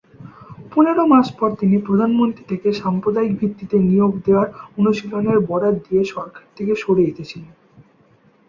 [0.71, 4.47] পনেরো মাস পর তিনি প্রধানমন্ত্রী থেকে সাম্প্রদায়িক ভিত্তিতে নিয়োগ দেওয়ার
[4.77, 7.53] অনুশীলনের বরাত দিয়ে সরকার থেকে সরে এসেছিলেন।